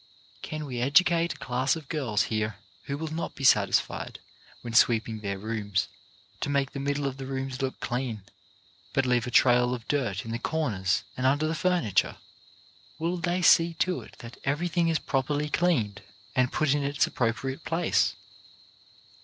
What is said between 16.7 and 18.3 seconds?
in its appropriate place?